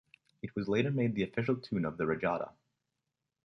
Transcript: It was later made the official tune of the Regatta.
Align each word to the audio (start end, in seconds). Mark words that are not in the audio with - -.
It 0.41 0.55
was 0.55 0.67
later 0.67 0.89
made 0.89 1.13
the 1.13 1.21
official 1.21 1.57
tune 1.57 1.85
of 1.85 1.97
the 1.97 2.07
Regatta. 2.07 2.53